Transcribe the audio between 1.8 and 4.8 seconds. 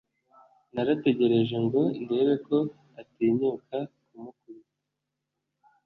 ndebe ko atinyuka kumukubita